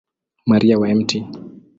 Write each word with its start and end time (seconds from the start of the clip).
Maria 0.45 0.79
wa 0.79 0.95
Mt. 0.95 1.15